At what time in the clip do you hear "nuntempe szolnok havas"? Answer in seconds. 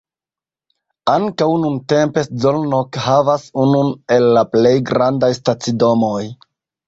1.65-3.45